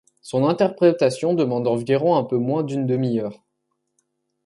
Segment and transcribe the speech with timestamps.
[0.23, 3.43] Son interprétation demande environ un peu moins d'une demi-heure.